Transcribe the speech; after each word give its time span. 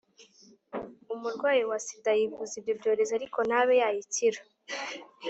umurwayi 1.13 1.61
wa 1.69 1.77
sida 1.85 2.11
yivuza 2.19 2.53
ibyo 2.59 2.73
byorezo 2.79 3.11
ariko 3.19 3.39
ntabe 3.47 3.73
yayikira 3.81 4.39